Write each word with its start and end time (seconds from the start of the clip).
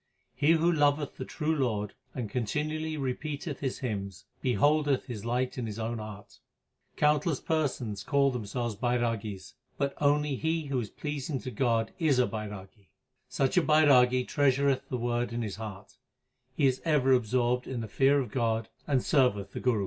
He 0.33 0.53
who 0.53 0.71
loveth 0.71 1.17
the 1.17 1.25
true 1.25 1.55
Lord 1.55 1.93
and 2.15 2.27
continually 2.27 2.97
repeateth 2.97 3.59
His 3.59 3.77
hymns, 3.85 4.25
beholdeth 4.41 5.05
His 5.05 5.25
light 5.25 5.59
in 5.59 5.67
his 5.67 5.77
own 5.77 5.99
heart. 5.99 6.39
Countless 6.95 7.39
persons 7.39 8.03
call 8.03 8.31
themselves 8.31 8.75
Bairagis, 8.75 9.53
but 9.77 9.93
only 10.01 10.37
he 10.37 10.65
who 10.65 10.79
is 10.79 10.89
pleasing 10.89 11.37
to 11.41 11.51
God 11.51 11.91
is 11.99 12.17
a 12.17 12.25
Bairagi. 12.25 12.87
Such 13.29 13.57
a 13.57 13.61
Bairagi 13.61 14.25
treasureth 14.27 14.89
the 14.89 14.97
Word 14.97 15.31
in 15.31 15.43
his 15.43 15.57
heart; 15.57 15.97
he 16.57 16.65
is 16.65 16.81
ever 16.83 17.13
absorbed 17.13 17.67
in 17.67 17.81
the 17.81 17.87
fear 17.87 18.19
of 18.19 18.31
God 18.31 18.69
and 18.87 19.03
serveth 19.03 19.51
the 19.51 19.59
Guru. 19.59 19.79